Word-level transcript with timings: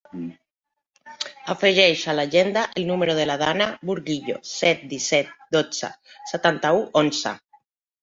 Afegeix 1.55 2.05
a 2.07 2.15
l'agenda 2.21 2.65
el 2.81 2.89
número 2.89 3.17
de 3.21 3.29
la 3.33 3.37
Dana 3.43 3.69
Burguillo: 3.93 4.41
set, 4.57 4.85
disset, 4.97 5.33
dotze, 5.61 5.95
setanta-u, 6.35 6.87
onze. 7.07 7.41